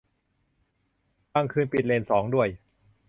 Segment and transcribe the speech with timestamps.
[1.33, 2.47] บางคืนเปิดเลนสองด้วย